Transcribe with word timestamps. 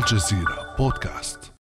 الجزيرة 0.00 0.76
بودكاست. 0.78 1.52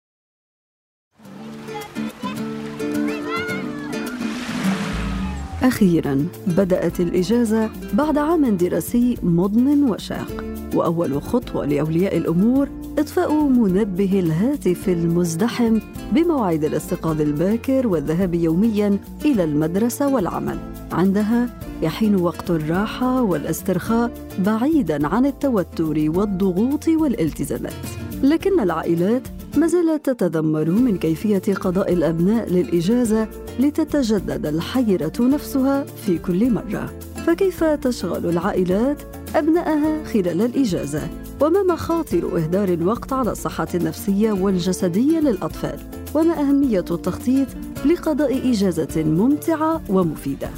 أخيرا 5.63 6.27
بدأت 6.47 7.01
الإجازة 7.01 7.71
بعد 7.95 8.19
عام 8.19 8.57
دراسي 8.57 9.17
مضن 9.23 9.91
وشاق 9.91 10.45
وأول 10.75 11.23
خطوة 11.23 11.67
لأولياء 11.67 12.17
الأمور 12.17 12.69
إطفاء 12.99 13.43
منبه 13.43 14.21
الهاتف 14.21 14.89
المزدحم 14.89 15.79
بموعد 16.13 16.65
الاستيقاظ 16.65 17.21
الباكر 17.21 17.87
والذهاب 17.87 18.35
يوميا 18.35 18.99
إلى 19.25 19.45
المدرسة 19.45 20.09
والعمل. 20.09 20.59
عندها 20.93 21.61
يحين 21.83 22.15
وقت 22.17 22.51
الراحة 22.51 23.23
والاسترخاء 23.23 24.11
بعيدا 24.39 25.07
عن 25.07 25.27
التوتر 25.27 26.11
والضغوط 26.11 26.89
والالتزامات. 26.89 28.08
لكن 28.23 28.61
العائلات 28.61 29.23
ما 29.57 29.67
زالت 29.67 30.11
تتذمر 30.11 30.71
من 30.71 30.99
كيفية 30.99 31.55
قضاء 31.55 31.93
الأبناء 31.93 32.49
للإجازة 32.53 33.29
لتتجدد 33.61 34.47
الحيرة 34.47 35.13
نفسها 35.21 35.85
في 35.85 36.19
كل 36.19 36.51
مرة 36.51 36.93
فكيف 37.27 37.65
تشغل 37.65 38.27
العائلات 38.31 39.03
أبنائها 39.37 40.05
خلال 40.05 40.43
الإجازة؟ 40.43 41.09
وما 41.41 41.63
مخاطر 41.63 42.37
إهدار 42.37 42.69
الوقت 42.69 43.13
على 43.13 43.33
الصحة 43.33 43.69
النفسية 43.75 44.33
والجسدية 44.33 45.21
للأطفال؟ 45.21 45.79
وما 46.15 46.41
أهمية 46.41 46.85
التخطيط 46.91 47.49
لقضاء 47.87 48.51
إجازة 48.51 49.03
ممتعة 49.05 49.83
ومفيدة؟ 49.89 50.51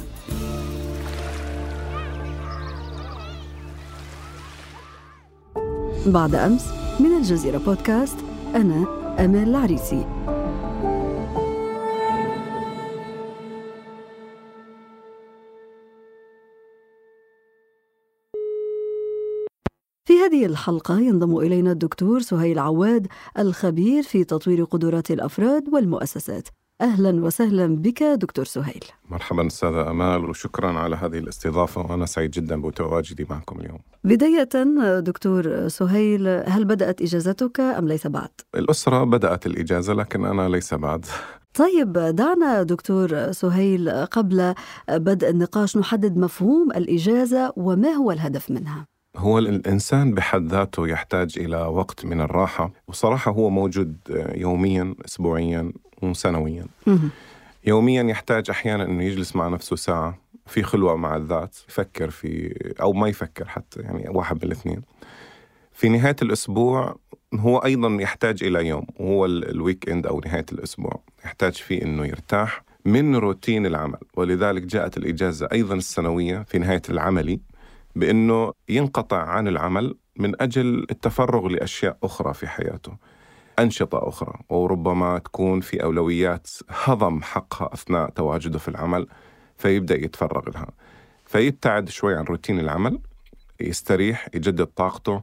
بعد 6.05 6.35
أمس 6.35 6.80
من 6.99 7.17
الجزيرة 7.17 7.57
بودكاست 7.57 8.17
أنا 8.55 8.85
أمال 9.25 9.49
العريسي. 9.49 10.05
في 20.05 20.13
هذه 20.13 20.45
الحلقة 20.45 20.99
ينضم 20.99 21.37
إلينا 21.37 21.71
الدكتور 21.71 22.19
سهيل 22.19 22.59
عواد 22.59 23.07
الخبير 23.39 24.03
في 24.03 24.23
تطوير 24.23 24.63
قدرات 24.63 25.11
الأفراد 25.11 25.73
والمؤسسات. 25.73 26.47
أهلا 26.81 27.25
وسهلا 27.25 27.75
بك 27.75 28.03
دكتور 28.03 28.45
سهيل. 28.45 28.83
مرحبا 29.09 29.47
أستاذة 29.47 29.91
أمال 29.91 30.29
وشكرا 30.29 30.71
على 30.79 30.95
هذه 30.95 31.17
الاستضافة 31.17 31.81
وأنا 31.81 32.05
سعيد 32.05 32.31
جدا 32.31 32.61
بتواجدي 32.61 33.27
معكم 33.29 33.59
اليوم. 33.59 33.79
بداية 34.03 34.49
دكتور 34.99 35.67
سهيل 35.67 36.27
هل 36.27 36.65
بدأت 36.65 37.01
إجازتك 37.01 37.59
أم 37.59 37.87
ليس 37.87 38.07
بعد؟ 38.07 38.29
الأسرة 38.55 39.03
بدأت 39.03 39.45
الإجازة 39.45 39.93
لكن 39.93 40.25
أنا 40.25 40.49
ليس 40.49 40.73
بعد. 40.73 41.05
طيب 41.53 41.93
دعنا 41.93 42.63
دكتور 42.63 43.31
سهيل 43.31 43.89
قبل 43.89 44.53
بدء 44.89 45.29
النقاش 45.29 45.77
نحدد 45.77 46.17
مفهوم 46.17 46.71
الإجازة 46.71 47.53
وما 47.55 47.89
هو 47.89 48.11
الهدف 48.11 48.51
منها. 48.51 48.85
هو 49.17 49.39
الإنسان 49.39 50.13
بحد 50.13 50.47
ذاته 50.47 50.87
يحتاج 50.87 51.39
إلى 51.39 51.57
وقت 51.57 52.05
من 52.05 52.21
الراحة 52.21 52.71
وصراحة 52.87 53.31
هو 53.31 53.49
موجود 53.49 53.97
يوميا 54.35 54.95
أسبوعيا 55.05 55.73
وسنويا 56.01 56.65
يوميا 57.65 58.03
يحتاج 58.03 58.49
أحيانا 58.49 58.83
أنه 58.83 59.03
يجلس 59.03 59.35
مع 59.35 59.47
نفسه 59.47 59.75
ساعة 59.75 60.17
في 60.47 60.63
خلوة 60.63 60.95
مع 60.95 61.15
الذات 61.15 61.57
يفكر 61.69 62.09
في 62.09 62.55
أو 62.81 62.93
ما 62.93 63.07
يفكر 63.07 63.47
حتى 63.47 63.81
يعني 63.81 64.09
واحد 64.09 64.35
من 64.35 64.43
الاثنين. 64.43 64.81
في 65.73 65.89
نهاية 65.89 66.15
الأسبوع 66.21 66.95
هو 67.33 67.57
أيضا 67.57 67.97
يحتاج 68.01 68.43
إلى 68.43 68.67
يوم 68.67 68.85
وهو 68.99 69.25
الويك 69.25 69.89
إند 69.89 70.07
أو 70.07 70.21
نهاية 70.25 70.45
الأسبوع. 70.51 71.01
يحتاج 71.25 71.53
فيه 71.53 71.81
أنه 71.81 72.05
يرتاح 72.05 72.63
من 72.85 73.15
روتين 73.15 73.65
العمل. 73.65 73.99
ولذلك 74.13 74.61
جاءت 74.61 74.97
الإجازة 74.97 75.47
أيضا 75.51 75.75
السنوية 75.75 76.43
في 76.47 76.59
نهاية 76.59 76.81
العملي 76.89 77.39
بأنه 77.95 78.53
ينقطع 78.69 79.17
عن 79.17 79.47
العمل 79.47 79.95
من 80.15 80.41
أجل 80.41 80.85
التفرغ 80.91 81.47
لأشياء 81.47 81.97
أخرى 82.03 82.33
في 82.33 82.47
حياته. 82.47 82.97
أنشطة 83.61 84.07
أخرى 84.07 84.33
وربما 84.49 85.17
تكون 85.17 85.61
في 85.61 85.83
أولويات 85.83 86.49
هضم 86.69 87.21
حقها 87.21 87.73
أثناء 87.73 88.09
تواجده 88.09 88.59
في 88.59 88.67
العمل 88.67 89.07
فيبدأ 89.57 89.95
يتفرغ 89.95 90.49
لها. 90.49 90.67
فيبتعد 91.25 91.89
شوي 91.89 92.15
عن 92.15 92.23
روتين 92.23 92.59
العمل 92.59 92.99
يستريح 93.59 94.27
يجدد 94.33 94.65
طاقته 94.65 95.21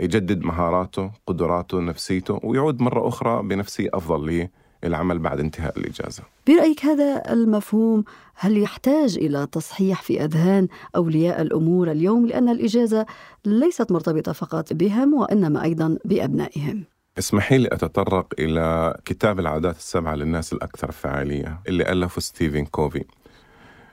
يجدد 0.00 0.42
مهاراته 0.42 1.10
قدراته 1.26 1.80
نفسيته 1.80 2.40
ويعود 2.42 2.82
مرة 2.82 3.08
أخرى 3.08 3.42
بنفسية 3.42 3.88
أفضل 3.94 4.48
للعمل 4.82 5.18
بعد 5.18 5.40
انتهاء 5.40 5.78
الإجازة. 5.78 6.22
برأيك 6.46 6.84
هذا 6.84 7.32
المفهوم 7.32 8.04
هل 8.34 8.58
يحتاج 8.58 9.18
إلى 9.18 9.46
تصحيح 9.52 10.02
في 10.02 10.24
أذهان 10.24 10.68
أولياء 10.96 11.42
الأمور 11.42 11.90
اليوم؟ 11.90 12.26
لأن 12.26 12.48
الإجازة 12.48 13.06
ليست 13.44 13.92
مرتبطة 13.92 14.32
فقط 14.32 14.72
بهم 14.72 15.14
وإنما 15.14 15.62
أيضا 15.62 15.98
بأبنائهم. 16.04 16.84
اسمحي 17.18 17.58
لي 17.58 17.68
أتطرق 17.72 18.26
إلى 18.38 18.96
كتاب 19.04 19.40
العادات 19.40 19.76
السبعة 19.76 20.14
للناس 20.14 20.52
الأكثر 20.52 20.92
فعالية 20.92 21.60
اللي 21.68 21.92
ألفه 21.92 22.20
ستيفن 22.20 22.64
كوفي. 22.64 23.04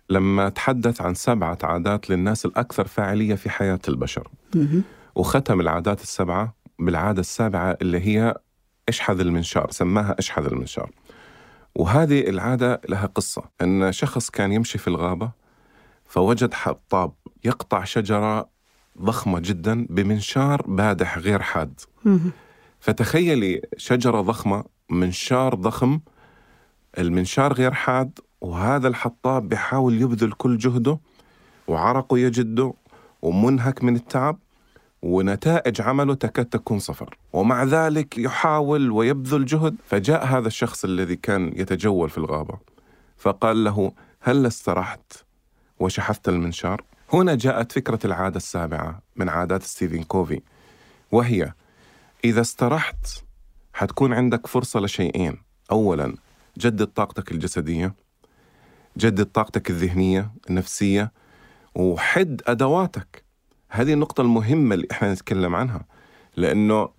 لما 0.10 0.50
تحدث 0.50 1.02
عن 1.02 1.14
سبعة 1.14 1.58
عادات 1.64 2.10
للناس 2.10 2.46
الأكثر 2.46 2.88
فاعلية 2.88 3.36
في 3.36 3.50
حياة 3.50 3.80
البشر. 3.88 4.28
وختم 5.16 5.62
العادات 5.62 6.02
السبعة 6.02 6.56
بالعادة 6.80 7.20
السابعة 7.20 7.78
اللي 7.82 8.00
هي 8.00 8.36
اشحذ 8.90 9.20
المنشار 9.20 9.72
سماها 9.72 10.16
اشحذ 10.20 10.46
المنشار. 10.46 10.92
وهذه 11.76 12.30
العادة 12.30 12.82
لها 12.90 13.06
قصة. 13.06 13.44
أن 13.62 13.92
شخص 13.92 14.30
كان 14.30 14.52
يمشي 14.52 14.78
في 14.78 14.88
الغابة 14.88 15.32
فوجد 16.06 16.54
حطاب 16.54 17.12
يقطع 17.46 17.84
شجرة 17.84 18.50
ضخمة 19.02 19.40
جدا 19.40 19.88
بمنشار 19.90 20.62
بادح 20.68 21.18
غير 21.18 21.42
حاد. 21.42 21.80
فتخيلي 22.86 23.62
شجرة 23.78 24.22
ضخمة 24.22 24.64
منشار 24.90 25.56
ضخم 25.56 26.00
المنشار 26.98 27.54
غير 27.54 27.74
حاد 27.74 28.20
وهذا 28.42 28.88
الحطاب 28.88 29.50
بيحاول 29.50 30.02
يبذل 30.02 30.32
كل 30.32 30.58
جهده 30.58 31.00
وعرقه 31.68 32.18
يجده 32.18 32.74
ومنهك 33.22 33.84
من 33.84 33.96
التعب 33.96 34.40
ونتائج 35.02 35.82
عمله 35.82 36.14
تكاد 36.14 36.46
تكون 36.46 36.80
صفر. 36.80 37.18
ومع 37.34 37.64
ذلك 37.64 38.18
يحاول 38.18 38.92
ويبذل 38.92 39.46
جهد. 39.46 39.76
فجاء 39.86 40.26
هذا 40.26 40.48
الشخص 40.48 40.86
الذي 40.86 41.16
كان 41.16 41.48
يتجول 41.56 42.10
في 42.10 42.18
الغابة 42.18 42.58
فقال 43.18 43.64
له 43.64 43.92
هل 44.20 44.46
استرحت 44.46 45.14
وشحذت 45.80 46.30
المنشار؟ 46.30 46.84
هنا 47.14 47.36
جاءت 47.36 47.72
فكرة 47.72 48.00
العادة 48.06 48.38
السابعة 48.38 49.02
من 49.16 49.30
عادات 49.30 49.64
ستيفن 49.64 50.04
كوفي 50.04 50.42
وهي 51.12 51.54
إذا 52.26 52.42
استرحت 52.42 53.08
حتكون 53.74 54.14
عندك 54.14 54.48
فرصة 54.48 54.80
لشيئين. 54.80 55.38
أولا 55.72 56.16
جدد 56.58 56.86
طاقتك 56.88 57.32
الجسدية 57.32 57.96
جدد 58.98 59.26
طاقتك 59.26 59.70
الذهنية 59.70 60.32
النفسية 60.50 61.12
وحد 61.76 62.42
أدواتك. 62.48 63.24
هذه 63.70 63.94
النقطة 63.94 64.22
المهمة 64.22 64.76
اللي 64.76 64.88
إحنا 64.92 65.14
نتكلم 65.14 65.56
عنها 65.56 65.86
لأنه 66.38 66.90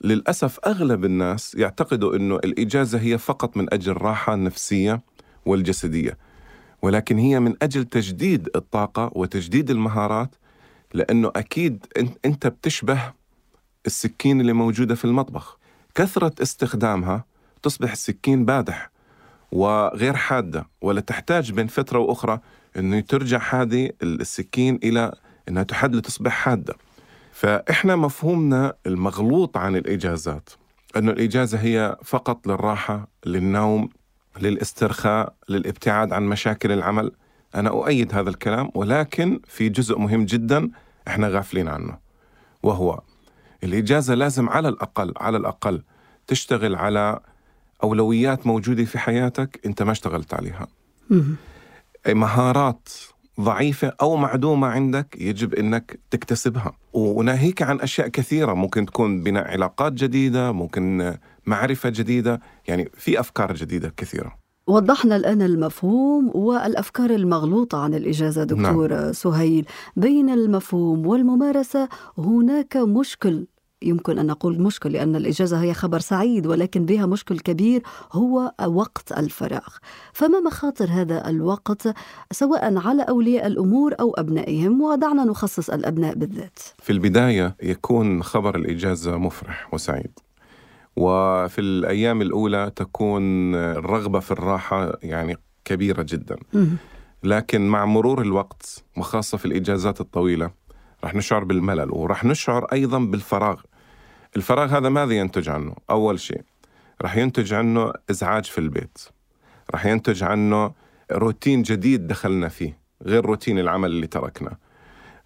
للأسف 0.00 0.58
أغلب 0.66 1.04
الناس 1.04 1.54
يعتقدوا 1.54 2.16
أنه 2.16 2.36
الإجازة 2.36 3.00
هي 3.00 3.18
فقط 3.18 3.56
من 3.56 3.74
أجل 3.74 3.92
الراحة 3.92 4.34
النفسية 4.34 5.00
والجسدية 5.46 6.18
ولكن 6.82 7.18
هي 7.18 7.40
من 7.40 7.54
أجل 7.62 7.84
تجديد 7.84 8.48
الطاقة 8.56 9.10
وتجديد 9.14 9.70
المهارات 9.70 10.34
لأنه 10.94 11.32
أكيد 11.36 11.86
أنت 12.24 12.46
بتشبه 12.46 13.19
السكين 13.86 14.40
اللي 14.40 14.52
موجودة 14.52 14.94
في 14.94 15.04
المطبخ. 15.04 15.58
كثرة 15.94 16.42
استخدامها 16.42 17.24
تصبح 17.62 17.92
السكين 17.92 18.44
بادح 18.44 18.90
وغير 19.52 20.16
حادة 20.16 20.66
ولا 20.80 21.00
تحتاج 21.00 21.52
بين 21.52 21.66
فترة 21.66 21.98
وأخرى 21.98 22.40
أنه 22.76 23.00
ترجع 23.00 23.42
هذه 23.50 23.90
السكين 24.02 24.78
إلى 24.84 25.12
أنها 25.48 25.62
تحد 25.62 25.94
لتصبح 25.94 26.32
حادة. 26.32 26.74
فإحنا 27.32 27.96
مفهومنا 27.96 28.74
المغلوط 28.86 29.56
عن 29.56 29.76
الإجازات 29.76 30.50
أنه 30.96 31.10
الإجازة 31.12 31.58
هي 31.58 31.96
فقط 32.04 32.46
للراحة 32.46 33.08
للنوم 33.26 33.88
للاسترخاء 34.40 35.34
للابتعاد 35.48 36.12
عن 36.12 36.22
مشاكل 36.22 36.72
العمل. 36.72 37.12
أنا 37.54 37.68
أؤيد 37.70 38.14
هذا 38.14 38.30
الكلام 38.30 38.70
ولكن 38.74 39.40
في 39.46 39.68
جزء 39.68 39.98
مهم 39.98 40.24
جدا 40.24 40.70
إحنا 41.08 41.28
غافلين 41.28 41.68
عنه 41.68 41.98
وهو 42.62 43.00
الإجازة 43.64 44.14
لازم 44.14 44.48
على 44.48 44.68
الأقل 44.68 45.14
على 45.16 45.36
الأقل 45.36 45.82
تشتغل 46.26 46.74
على 46.74 47.20
أولويات 47.82 48.46
موجودة 48.46 48.84
في 48.84 48.98
حياتك 48.98 49.60
أنت 49.66 49.82
ما 49.82 49.92
اشتغلت 49.92 50.34
عليها. 50.34 50.66
مهارات 52.08 52.88
ضعيفة 53.40 53.92
أو 54.00 54.16
معدومة 54.16 54.66
عندك 54.68 55.16
يجب 55.20 55.54
أنك 55.54 56.00
تكتسبها. 56.10 56.72
وناهيك 56.92 57.62
عن 57.62 57.80
أشياء 57.80 58.08
كثيرة 58.08 58.54
ممكن 58.54 58.86
تكون 58.86 59.22
بناء 59.22 59.48
علاقات 59.48 59.92
جديدة 59.92 60.52
ممكن 60.52 61.16
معرفة 61.46 61.88
جديدة 61.88 62.40
يعني 62.68 62.90
في 62.94 63.20
أفكار 63.20 63.54
جديدة 63.54 63.94
كثيرة. 63.96 64.39
وضحنا 64.70 65.16
الآن 65.16 65.42
المفهوم 65.42 66.30
والأفكار 66.34 67.10
المغلوطة 67.10 67.78
عن 67.78 67.94
الإجازة 67.94 68.44
دكتور 68.44 68.92
نعم. 68.94 69.12
سهيل. 69.12 69.66
بين 69.96 70.30
المفهوم 70.30 71.06
والممارسة 71.06 71.88
هناك 72.18 72.76
مشكل. 72.76 73.46
يمكن 73.82 74.18
أن 74.18 74.26
نقول 74.26 74.62
مشكل 74.62 74.92
لأن 74.92 75.16
الإجازة 75.16 75.62
هي 75.62 75.74
خبر 75.74 75.98
سعيد 75.98 76.46
ولكن 76.46 76.84
بها 76.84 77.06
مشكل 77.06 77.38
كبير 77.38 77.82
هو 78.12 78.52
وقت 78.66 79.12
الفراغ. 79.12 79.68
فما 80.12 80.40
مخاطر 80.40 80.88
هذا 80.90 81.28
الوقت 81.28 81.94
سواء 82.32 82.76
على 82.76 83.02
أولياء 83.02 83.46
الأمور 83.46 83.94
أو 84.00 84.14
أبنائهم؟ 84.14 84.80
ودعنا 84.82 85.24
نخصص 85.24 85.70
الأبناء 85.70 86.14
بالذات. 86.14 86.58
في 86.78 86.92
البداية 86.92 87.56
يكون 87.62 88.22
خبر 88.22 88.56
الإجازة 88.56 89.16
مفرح 89.16 89.74
وسعيد. 89.74 90.18
وفي 90.96 91.60
الأيام 91.60 92.22
الأولى 92.22 92.72
تكون 92.76 93.54
الرغبة 93.54 94.20
في 94.20 94.30
الراحة 94.30 94.92
يعني 95.02 95.36
كبيرة 95.64 96.02
جدا. 96.08 96.36
لكن 97.24 97.68
مع 97.68 97.84
مرور 97.84 98.22
الوقت 98.22 98.84
وخاصة 98.96 99.38
في 99.38 99.44
الإجازات 99.44 100.00
الطويلة 100.00 100.50
رح 101.04 101.14
نشعر 101.14 101.44
بالملل 101.44 101.90
ورح 101.90 102.24
نشعر 102.24 102.64
أيضا 102.64 102.98
بالفراغ. 102.98 103.60
الفراغ 104.36 104.76
هذا 104.78 104.88
ماذا 104.88 105.12
ينتج 105.12 105.48
عنه؟ 105.48 105.74
أول 105.90 106.20
شيء 106.20 106.42
رح 107.02 107.16
ينتج 107.16 107.54
عنه 107.54 107.92
إزعاج 108.10 108.44
في 108.44 108.58
البيت. 108.58 108.98
رح 109.74 109.86
ينتج 109.86 110.22
عنه 110.22 110.72
روتين 111.12 111.62
جديد 111.62 112.06
دخلنا 112.06 112.48
فيه 112.48 112.78
غير 113.02 113.26
روتين 113.26 113.58
العمل 113.58 113.90
اللي 113.90 114.06
تركناه 114.06 114.56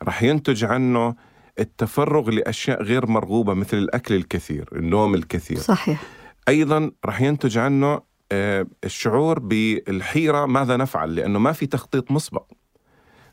رح 0.02 0.22
ينتج 0.22 0.64
عنه 0.64 1.14
التفرغ 1.58 2.30
لأشياء 2.30 2.82
غير 2.82 3.06
مرغوبة 3.06 3.54
مثل 3.54 3.76
الأكل 3.76 4.14
الكثير 4.14 4.68
النوم 4.72 5.14
الكثير. 5.14 5.58
صحيح. 5.58 6.02
أيضا 6.48 6.90
رح 7.06 7.20
ينتج 7.20 7.58
عنه 7.58 8.00
آه، 8.32 8.66
الشعور 8.84 9.38
بالحيرة 9.38 10.46
ماذا 10.46 10.76
نفعل؟ 10.76 11.14
لأنه 11.14 11.38
ما 11.38 11.52
في 11.52 11.66
تخطيط 11.66 12.10
مسبق. 12.10 12.44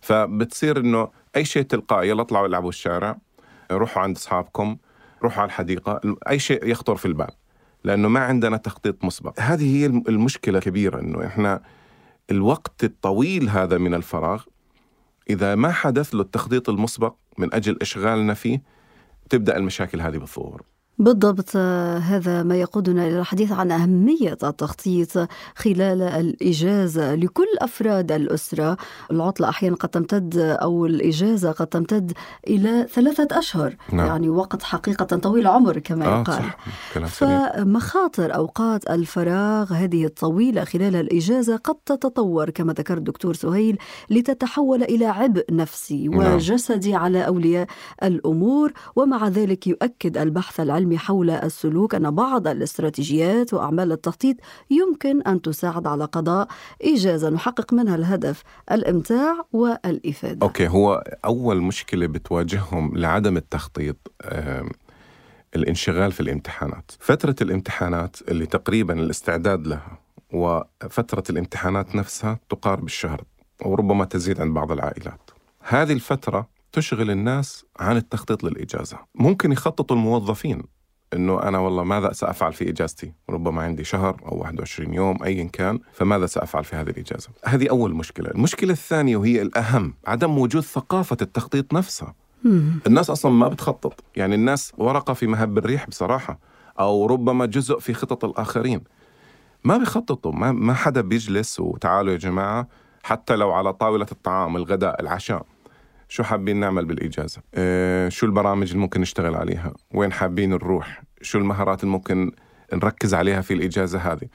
فبتصير 0.01 0.79
أنه 0.79 1.07
أي 1.35 1.45
شيء 1.45 1.63
تلقائي 1.63 2.09
يلا 2.09 2.21
اطلعوا 2.21 2.47
العبوا 2.47 2.69
الشارع 2.69 3.17
روحوا 3.71 4.03
عند 4.03 4.15
أصحابكم 4.15 4.77
روحوا 5.23 5.41
على 5.41 5.47
الحديقة 5.47 6.01
أي 6.29 6.39
شيء 6.39 6.67
يخطر 6.67 6.95
في 6.95 7.05
البال 7.05 7.31
لأنه 7.83 8.07
ما 8.07 8.19
عندنا 8.19 8.57
تخطيط 8.57 9.05
مسبق. 9.05 9.39
هذه 9.39 9.77
هي 9.77 9.85
المشكلة 9.85 10.57
الكبيرة 10.57 10.99
أنه 10.99 11.25
إحنا 11.25 11.61
الوقت 12.31 12.83
الطويل 12.83 13.49
هذا 13.49 13.77
من 13.77 13.93
الفراغ 13.93 14.43
إذا 15.29 15.55
ما 15.55 15.71
حدث 15.71 16.15
له 16.15 16.21
التخطيط 16.21 16.69
المسبق 16.69 17.15
من 17.37 17.53
أجل 17.53 17.77
إشغالنا 17.81 18.33
فيه 18.33 18.61
تبدأ 19.29 19.57
المشاكل 19.57 20.01
هذه 20.01 20.17
بالظهور. 20.17 20.65
بالضبط 21.01 21.55
هذا 21.55 22.43
ما 22.43 22.55
يقودنا 22.55 23.07
إلى 23.07 23.19
الحديث 23.19 23.51
عن 23.51 23.71
أهمية 23.71 24.37
التخطيط 24.43 25.17
خلال 25.55 26.01
الاجازه 26.01 27.15
لكل 27.15 27.47
أفراد 27.59 28.11
الأسرة، 28.11 28.77
العطلة 29.11 29.49
أحيانا 29.49 29.75
قد 29.75 29.89
تمتد 29.89 30.37
أو 30.37 30.85
الاجازه 30.85 31.51
قد 31.51 31.67
تمتد 31.67 32.11
إلى 32.47 32.87
ثلاثة 32.93 33.39
أشهر، 33.39 33.75
نعم. 33.91 34.07
يعني 34.07 34.29
وقت 34.29 34.63
حقيقة 34.63 35.05
طويل 35.05 35.47
عمر 35.47 35.79
كما 35.79 36.05
آه 36.05 36.21
يقال. 36.21 36.43
فمخاطر 37.07 38.35
أوقات 38.35 38.89
الفراغ 38.89 39.73
هذه 39.73 40.05
الطويلة 40.05 40.63
خلال 40.63 40.95
الاجازه 40.95 41.55
قد 41.55 41.75
تتطور 41.85 42.49
كما 42.49 42.73
ذكر 42.73 42.97
الدكتور 42.97 43.33
سهيل 43.33 43.77
لتتحول 44.09 44.83
إلى 44.83 45.05
عبء 45.05 45.45
نفسي 45.51 46.07
نعم. 46.07 46.35
وجسدي 46.35 46.95
على 46.95 47.27
أولياء 47.27 47.67
الأمور 48.03 48.73
ومع 48.95 49.27
ذلك 49.27 49.67
يؤكد 49.67 50.17
البحث 50.17 50.59
العلمي 50.59 50.90
حول 50.97 51.29
السلوك 51.29 51.95
أن 51.95 52.11
بعض 52.11 52.47
الاستراتيجيات 52.47 53.53
وأعمال 53.53 53.91
التخطيط 53.91 54.37
يمكن 54.69 55.21
أن 55.21 55.41
تساعد 55.41 55.87
على 55.87 56.05
قضاء 56.05 56.47
إجازة 56.81 57.29
نحقق 57.29 57.73
منها 57.73 57.95
الهدف 57.95 58.43
الإمتاع 58.71 59.45
والإفادة. 59.53 60.47
أوكي 60.47 60.67
هو 60.67 61.03
أول 61.25 61.61
مشكلة 61.61 62.07
بتواجههم 62.07 62.97
لعدم 62.97 63.37
التخطيط 63.37 63.97
الانشغال 65.55 66.11
في 66.11 66.19
الامتحانات. 66.19 66.91
فترة 66.99 67.35
الامتحانات 67.41 68.15
اللي 68.27 68.45
تقريبا 68.45 68.93
الاستعداد 68.93 69.67
لها 69.67 69.99
وفترة 70.33 71.23
الامتحانات 71.29 71.95
نفسها 71.95 72.39
تقارب 72.49 72.85
الشهر 72.85 73.23
وربما 73.65 74.05
تزيد 74.05 74.41
عند 74.41 74.53
بعض 74.53 74.71
العائلات. 74.71 75.31
هذه 75.59 75.93
الفترة 75.93 76.47
تشغل 76.71 77.11
الناس 77.11 77.65
عن 77.79 77.97
التخطيط 77.97 78.43
للإجازة. 78.43 78.97
ممكن 79.15 79.51
يخططوا 79.51 79.95
الموظفين 79.95 80.63
إنه 81.13 81.43
أنا 81.43 81.59
والله 81.59 81.83
ماذا 81.83 82.13
سأفعل 82.13 82.53
في 82.53 82.69
إجازتي؟ 82.69 83.13
ربما 83.29 83.61
عندي 83.61 83.83
شهر 83.83 84.21
أو 84.25 84.37
21 84.37 84.93
يوم 84.93 85.23
ايا 85.23 85.43
كان، 85.43 85.79
فماذا 85.93 86.25
سأفعل 86.25 86.63
في 86.63 86.75
هذه 86.75 86.89
الإجازة؟ 86.89 87.29
هذه 87.45 87.69
أول 87.69 87.93
مشكلة، 87.93 88.31
المشكلة 88.31 88.71
الثانية 88.71 89.17
وهي 89.17 89.41
الأهم 89.41 89.93
عدم 90.07 90.37
وجود 90.37 90.63
ثقافة 90.63 91.17
التخطيط 91.21 91.73
نفسها. 91.73 92.13
الناس 92.87 93.09
أصلا 93.09 93.31
ما 93.31 93.47
بتخطط، 93.47 94.03
يعني 94.15 94.35
الناس 94.35 94.73
ورقة 94.77 95.13
في 95.13 95.27
مهب 95.27 95.57
الريح 95.57 95.87
بصراحة 95.87 96.39
أو 96.79 97.05
ربما 97.05 97.45
جزء 97.45 97.79
في 97.79 97.93
خطط 97.93 98.25
الآخرين. 98.25 98.81
ما 99.63 99.77
بيخططوا، 99.77 100.31
ما 100.31 100.51
ما 100.51 100.73
حدا 100.73 101.01
بيجلس 101.01 101.59
وتعالوا 101.59 102.11
يا 102.11 102.17
جماعة 102.17 102.67
حتى 103.03 103.35
لو 103.35 103.51
على 103.51 103.73
طاولة 103.73 104.07
الطعام، 104.11 104.55
الغداء، 104.55 105.01
العشاء، 105.01 105.45
شو 106.11 106.23
حابين 106.23 106.59
نعمل 106.59 106.85
بالإجازة؟ 106.85 107.41
إيه 107.57 108.09
شو 108.09 108.25
البرامج 108.25 108.67
اللي 108.67 108.79
ممكن 108.79 109.01
نشتغل 109.01 109.35
عليها؟ 109.35 109.73
وين 109.93 110.11
حابين 110.13 110.49
نروح؟ 110.49 111.03
شو 111.21 111.37
المهارات 111.37 111.83
اللي 111.83 111.91
ممكن 111.91 112.31
نركز 112.73 113.13
عليها 113.13 113.41
في 113.41 113.53
الإجازة 113.53 113.99
هذه؟ 113.99 114.27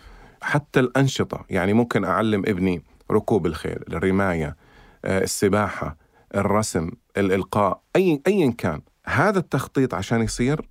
حتى 0.43 0.81
الأنشطة 0.81 1.45
يعني 1.51 1.73
ممكن 1.73 2.05
أعلم 2.05 2.43
ابني 2.47 2.83
ركوب 3.11 3.47
الخيل 3.47 3.79
الرماية 3.89 4.57
إيه 5.05 5.19
السباحة 5.19 5.97
الرسم 6.35 6.91
الإلقاء 7.17 7.83
أي 7.97 8.23
أيا 8.27 8.51
كان. 8.59 8.81
هذا 9.07 9.39
التخطيط 9.39 9.95
عشان 9.95 10.23
يصير 10.23 10.69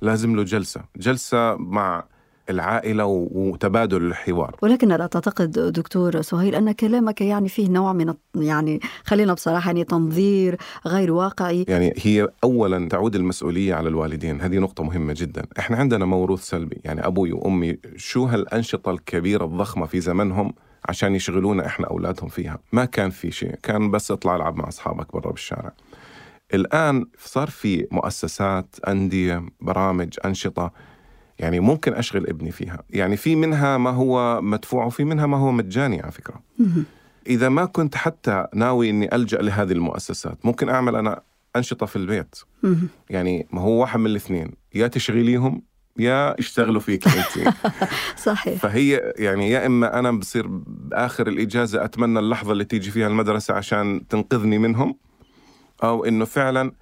لازم 0.00 0.36
له 0.36 0.42
جلسة 0.42 0.84
جلسة 0.96 1.56
مع 1.56 2.04
العائلة 2.50 3.04
وتبادل 3.06 4.02
الحوار. 4.02 4.56
ولكن 4.62 4.88
لا 4.88 5.06
تعتقد 5.06 5.50
دكتور 5.50 6.22
سهيل 6.22 6.54
أن 6.54 6.72
كلامك 6.72 7.20
يعني 7.20 7.48
فيه 7.48 7.68
نوع 7.68 7.92
من 7.92 8.14
يعني 8.34 8.80
خلينا 9.04 9.34
بصراحة 9.34 9.68
يعني 9.68 9.84
تنظير 9.84 10.56
غير 10.86 11.12
واقعي؟ 11.12 11.64
يعني 11.68 11.92
هي 11.96 12.28
اولا 12.44 12.88
تعود 12.88 13.16
المسؤولية 13.16 13.74
على 13.74 13.88
الوالدين. 13.88 14.40
هذه 14.40 14.58
نقطة 14.58 14.84
مهمة 14.84 15.14
جدا. 15.16 15.46
إحنا 15.58 15.76
عندنا 15.76 16.04
موروث 16.04 16.42
سلبي. 16.42 16.80
يعني 16.84 17.06
أبوي 17.06 17.32
وأمي 17.32 17.78
شو 17.96 18.24
هالأنشطة 18.24 18.90
الكبيرة 18.90 19.44
الضخمة 19.44 19.86
في 19.86 20.00
زمنهم 20.00 20.54
عشان 20.88 21.14
يشغلونا 21.14 21.66
إحنا 21.66 21.86
أولادهم 21.86 22.28
فيها؟ 22.28 22.58
ما 22.72 22.84
كان 22.84 23.10
في 23.10 23.30
شيء. 23.30 23.54
كان 23.62 23.90
بس 23.90 24.10
اطلع 24.10 24.36
ألعب 24.36 24.56
مع 24.56 24.68
أصحابك 24.68 25.12
برا 25.12 25.30
بالشارع. 25.30 25.72
الآن 26.54 27.06
صار 27.18 27.50
في 27.50 27.86
مؤسسات 27.90 28.76
أندية 28.88 29.46
برامج 29.60 30.08
أنشطة 30.24 30.72
يعني 31.38 31.60
ممكن 31.60 31.94
أشغل 31.94 32.26
ابني 32.26 32.50
فيها. 32.50 32.82
يعني 32.90 33.16
في 33.16 33.36
منها 33.36 33.78
ما 33.78 33.90
هو 33.90 34.40
مدفوع 34.40 34.84
وفي 34.84 35.04
منها 35.04 35.26
ما 35.26 35.36
هو 35.36 35.52
مجاني 35.52 36.02
على 36.02 36.12
فكرة. 36.12 36.40
إذا 37.26 37.48
ما 37.48 37.64
كنت 37.64 37.94
حتى 37.94 38.46
ناوي 38.54 38.90
أني 38.90 39.14
ألجأ 39.14 39.38
لهذه 39.38 39.72
المؤسسات 39.72 40.46
ممكن 40.46 40.68
أعمل 40.68 40.96
أنا 40.96 41.20
أنشطة 41.56 41.86
في 41.86 41.96
البيت. 41.96 42.36
يعني 43.10 43.46
ما 43.52 43.60
هو 43.60 43.80
واحد 43.80 44.00
من 44.00 44.06
الاثنين 44.06 44.52
يا 44.74 44.86
تشغليهم 44.86 45.62
يا 45.98 46.34
يشتغلوا 46.38 46.80
فيك 46.80 47.08
أنت. 47.08 47.54
صحيح. 48.28 48.58
فهي 48.58 49.12
يعني 49.16 49.50
يا 49.50 49.66
إما 49.66 49.98
أنا 49.98 50.10
بصير 50.10 50.46
بآخر 50.66 51.28
الإجازة 51.28 51.84
أتمنى 51.84 52.18
اللحظة 52.18 52.52
اللي 52.52 52.64
تيجي 52.64 52.90
فيها 52.90 53.06
المدرسة 53.06 53.54
عشان 53.54 54.08
تنقذني 54.08 54.58
منهم 54.58 54.96
أو 55.82 56.04
إنه 56.04 56.24
فعلا 56.24 56.72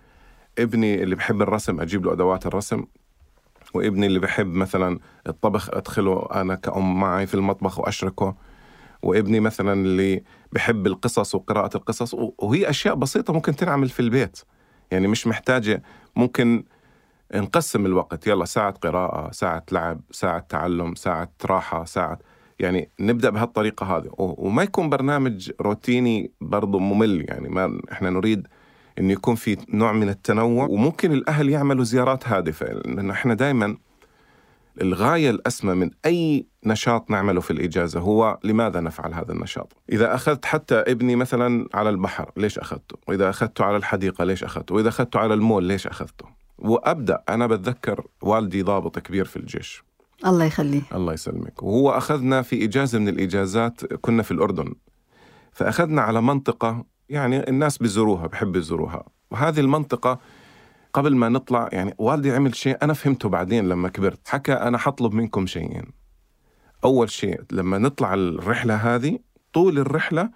ابني 0.59 1.03
اللي 1.03 1.15
بحب 1.15 1.43
الرسم 1.43 1.81
أجيب 1.81 2.07
له 2.07 2.13
أدوات 2.13 2.47
الرسم 2.47 2.85
وابني 3.77 4.07
اللي 4.07 4.19
بحب 4.19 4.55
مثلا 4.55 4.99
الطبخ 5.29 5.71
أدخله 5.73 6.29
أنا 6.35 6.55
كأم 6.55 7.01
معي 7.01 7.27
في 7.27 7.35
المطبخ 7.35 7.79
وأشركه. 7.79 8.37
وابني 9.03 9.41
مثلا 9.41 9.73
اللي 9.73 10.23
بحب 10.53 10.87
القصص 10.87 11.35
وقراءة 11.35 11.77
القصص. 11.77 12.15
وهي 12.39 12.71
أشياء 12.71 12.95
بسيطة 12.95 13.33
ممكن 13.33 13.57
تنعمل 13.57 13.89
في 13.89 14.01
البيت. 14.01 14.39
يعني 14.91 15.09
مش 15.09 15.27
محتاجة 15.27 15.83
ممكن 16.17 16.65
نقسم 17.35 17.87
الوقت. 17.87 18.27
يلا 18.27 18.45
ساعة 18.45 18.71
قراءة 18.71 19.31
ساعة 19.31 19.65
لعب 19.73 20.01
ساعة 20.11 20.39
تعلم 20.39 20.95
ساعة 20.95 21.33
راحة 21.45 21.85
ساعة 21.85 22.19
يعني 22.59 22.91
نبدأ 23.01 23.31
بهالطريقة 23.31 23.97
هذه. 23.97 24.09
وما 24.19 24.63
يكون 24.63 24.91
برنامج 24.91 25.51
روتيني 25.61 26.33
برضه 26.41 26.79
ممل. 26.79 27.25
يعني 27.29 27.49
ما 27.49 27.81
إحنا 27.93 28.11
نريد 28.11 28.47
إنه 28.99 29.13
يكون 29.13 29.35
في 29.35 29.57
نوع 29.69 29.93
من 29.93 30.09
التنوع 30.09 30.67
وممكن 30.67 31.13
الأهل 31.13 31.49
يعملوا 31.49 31.85
زيارات 31.85 32.29
هادفة 32.29 32.67
لأنه 32.67 33.13
إحنا 33.13 33.35
دائما 33.35 33.77
الغاية 34.81 35.31
الأسمى 35.31 35.75
من 35.75 35.91
أي 36.07 36.47
نشاط 36.65 37.11
نعمله 37.11 37.41
في 37.41 37.51
الإجازة 37.51 38.01
هو 38.01 38.39
لماذا 38.45 38.81
نفعل 38.81 39.15
هذا 39.15 39.33
النشاط؟ 39.33 39.73
إذا 39.93 40.15
أخذت 40.15 40.45
حتى 40.45 40.75
ابني 40.75 41.17
مثلا 41.17 41.69
على 41.75 41.91
البحر 41.91 42.31
ليش 42.37 42.59
أخذته؟ 42.59 42.97
وإذا 43.09 43.31
أخذته 43.31 43.65
على 43.65 43.77
الحديقة 43.77 44.25
ليش 44.25 44.45
أخذته؟ 44.45 44.75
وإذا 44.75 44.89
أخذته 44.89 45.21
على 45.21 45.35
المول 45.35 45.65
ليش 45.65 45.87
أخذته؟ 45.87 46.27
وأبدأ 46.59 47.23
أنا 47.29 47.47
بتذكر 47.47 48.07
والدي 48.23 48.63
ضابط 48.63 48.99
كبير 48.99 49.25
في 49.25 49.37
الجيش. 49.37 49.85
الله 50.27 50.45
يخليه. 50.45 50.83
الله 50.95 51.13
يسلمك. 51.13 51.63
وهو 51.63 51.91
أخذنا 51.91 52.43
في 52.43 52.65
إجازة 52.65 52.99
من 52.99 53.09
الإجازات 53.09 53.95
كنا 53.95 54.23
في 54.23 54.31
الأردن. 54.31 54.75
فأخذنا 55.53 56.03
على 56.03 56.23
منطقة 56.23 56.85
يعني 57.09 57.49
الناس 57.49 57.79
بيزوروها 57.79 58.27
بحب 58.27 58.57
يزوروها. 58.57 59.05
وهذه 59.31 59.61
المنطقة 59.61 60.19
قبل 60.93 61.17
ما 61.17 61.29
نطلع 61.29 61.69
يعني 61.73 61.95
والدي 61.99 62.33
عمل 62.33 62.55
شيء 62.55 62.77
أنا 62.83 62.93
فهمته 62.93 63.29
بعدين 63.29 63.69
لما 63.69 63.89
كبرت. 63.89 64.29
حكى 64.29 64.53
أنا 64.53 64.79
حطلب 64.79 65.15
منكم 65.15 65.47
شيئين. 65.47 65.93
أول 66.85 67.11
شيء 67.11 67.41
لما 67.53 67.79
نطلع 67.79 68.15
الرحلة 68.15 68.75
هذه 68.75 69.19
طول 69.53 69.79
الرحلة 69.79 70.31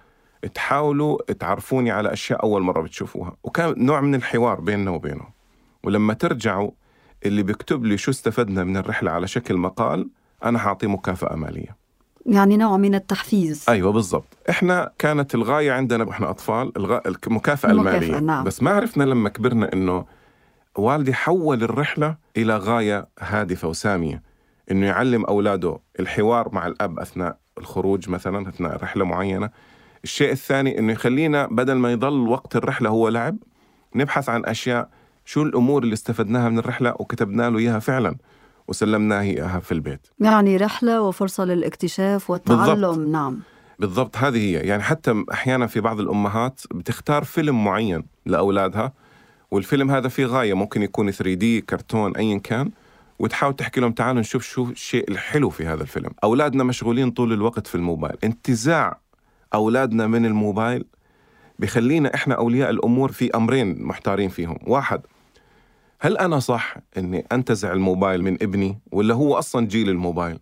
تحاولوا 0.55 1.33
تعرفوني 1.33 1.91
على 1.91 2.13
أشياء 2.13 2.43
أول 2.43 2.63
مرة 2.63 2.83
بتشوفوها. 2.83 3.37
وكان 3.43 3.75
نوع 3.85 4.01
من 4.01 4.15
الحوار 4.15 4.61
بيننا 4.61 4.91
وبينه. 4.91 5.29
ولما 5.85 6.15
ترجعوا 6.15 6.71
اللي 7.27 7.43
بيكتب 7.43 7.85
لي 7.85 7.99
شو 7.99 8.11
استفدنا 8.11 8.65
من 8.65 8.77
الرحلة 8.77 9.11
على 9.11 9.27
شكل 9.27 9.57
مقال 9.57 10.11
أنا 10.45 10.59
حأعطيه 10.59 10.87
مكافأة 10.87 11.37
مالية. 11.37 11.80
يعني 12.27 12.57
نوع 12.57 12.77
من 12.77 12.95
التحفيز. 12.95 13.65
أيوه 13.69 13.93
بالضبط. 13.93 14.37
إحنا 14.51 14.91
كانت 14.99 15.35
الغاية 15.35 15.73
عندنا 15.73 16.05
وإحنا 16.05 16.31
أطفال 16.31 16.73
الغ... 16.77 16.99
المكافأة 17.27 17.71
المالية. 17.71 18.19
نعم. 18.19 18.45
بس 18.45 18.63
ما 18.63 18.71
عرفنا 18.71 19.05
لما 19.05 19.29
كبرنا 19.29 19.73
إنه 19.73 20.07
والدي 20.77 21.15
حول 21.15 21.63
الرحلة 21.63 22.17
إلى 22.37 22.57
غاية 22.57 23.09
هادفة 23.21 23.69
وسامية. 23.69 24.23
إنه 24.71 24.87
يعلم 24.87 25.25
أولاده 25.25 25.79
الحوار 26.01 26.55
مع 26.55 26.67
الأب 26.67 26.99
أثناء 26.99 27.39
الخروج 27.59 28.09
مثلا 28.09 28.49
أثناء 28.49 28.83
رحلة 28.83 29.05
معينة. 29.05 29.51
الشيء 30.05 30.33
الثاني 30.33 30.79
إنه 30.79 30.93
يخلينا 30.93 31.47
بدل 31.47 31.75
ما 31.75 31.93
يضل 31.93 32.29
وقت 32.29 32.57
الرحلة 32.57 32.91
هو 32.91 33.09
لعب 33.09 33.37
نبحث 33.95 34.29
عن 34.29 34.45
أشياء 34.45 34.89
شو 35.25 35.43
الأمور 35.43 35.83
اللي 35.83 35.95
استفدناها 35.95 36.49
من 36.49 36.59
الرحلة 36.59 36.95
وكتبنا 36.99 37.51
له 37.51 37.59
إياها 37.59 37.79
فعلا. 37.79 38.17
وسلمناها 38.71 39.23
إياها 39.23 39.61
في 39.61 39.73
البيت. 39.73 40.07
يعني 40.21 40.57
رحلة 40.57 41.03
وفرصة 41.03 41.45
للاكتشاف 41.45 42.31
والتعلم. 42.31 42.67
بالضبط. 42.67 42.99
نعم. 43.09 43.39
بالضبط. 43.79 44.17
هذه 44.17 44.39
هي. 44.39 44.53
يعني 44.53 44.83
حتى 44.83 45.25
أحيانا 45.33 45.67
في 45.67 45.81
بعض 45.81 46.01
الأمهات 46.01 46.61
بتختار 46.75 47.25
فيلم 47.25 47.65
معين 47.65 48.05
لأولادها 48.27 48.93
والفيلم 49.51 49.91
هذا 49.91 50.09
فيه 50.09 50.27
غاية. 50.27 50.55
ممكن 50.55 50.83
يكون 50.83 51.11
3 51.11 51.35
دي 51.35 51.61
كرتون 51.61 52.17
ايا 52.17 52.39
كان 52.39 52.71
وتحاول 53.19 53.57
تحكي 53.57 53.81
لهم 53.81 53.93
تعالوا 53.93 54.21
نشوف 54.21 54.43
شو 54.43 54.65
الشيء 54.65 55.11
الحلو 55.11 55.51
في 55.51 55.67
هذا 55.67 55.83
الفيلم. 55.83 56.11
أولادنا 56.25 56.65
مشغولين 56.65 57.11
طول 57.11 57.33
الوقت 57.33 57.67
في 57.67 57.75
الموبايل. 57.75 58.17
انتزاع 58.25 58.99
أولادنا 59.55 60.07
من 60.07 60.27
الموبايل 60.27 60.85
بخلينا 61.59 62.15
إحنا 62.15 62.35
أولياء 62.35 62.71
الأمور 62.71 63.13
في 63.13 63.31
أمرين 63.37 63.83
محتارين 63.83 64.29
فيهم. 64.29 64.59
واحد 64.67 65.01
هل 66.03 66.19
أنا 66.19 66.39
صح 66.39 66.77
إني 66.97 67.27
أنتزع 67.33 67.73
الموبايل 67.73 68.23
من 68.23 68.35
ابني 68.43 68.79
ولا 68.93 69.15
هو 69.15 69.39
أصلا 69.39 69.67
جيل 69.67 69.89
الموبايل؟ 69.89 70.39